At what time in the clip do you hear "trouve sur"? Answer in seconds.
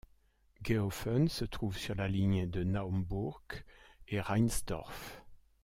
1.45-1.93